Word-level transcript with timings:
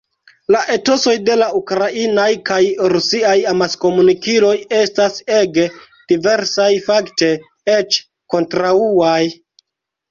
La 0.53 0.59
etosoj 0.75 1.11
de 1.27 1.35
la 1.41 1.49
ukrainaj 1.59 2.25
kaj 2.51 2.57
rusiaj 2.95 3.35
amaskomunikiloj 3.53 4.55
estas 4.81 5.23
ege 5.43 5.67
diversaj, 6.15 6.71
fakte, 6.91 7.33
eĉ 7.79 8.05
kontraŭaj. 8.37 9.25